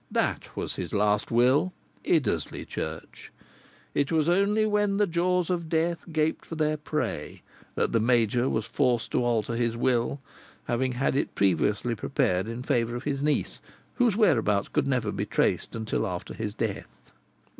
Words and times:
that 0.09 0.55
was 0.57 0.77
his 0.77 0.95
last 0.95 1.29
will 1.29 1.73
Iddesleigh 2.03 2.65
Church. 2.67 3.31
It 3.93 4.11
was 4.11 4.27
only 4.27 4.65
when 4.65 4.97
the 4.97 5.05
jaws 5.05 5.51
of 5.51 5.69
death 5.69 6.11
gaped 6.11 6.43
for 6.43 6.55
their 6.55 6.75
prey 6.75 7.43
that 7.75 7.91
the 7.91 7.99
major 7.99 8.49
was 8.49 8.65
forced 8.65 9.11
to 9.11 9.23
alter 9.23 9.55
his 9.55 9.77
will, 9.77 10.19
having 10.65 10.93
had 10.93 11.15
it 11.15 11.35
previously 11.35 11.93
prepared 11.93 12.47
in 12.47 12.63
favour 12.63 12.95
of 12.95 13.03
his 13.03 13.21
niece, 13.21 13.59
whose 13.93 14.15
whereabouts 14.17 14.69
could 14.69 14.87
never 14.87 15.11
be 15.11 15.27
traced 15.27 15.75
until 15.75 16.07
after 16.07 16.33
his 16.33 16.55
death." 16.55 17.11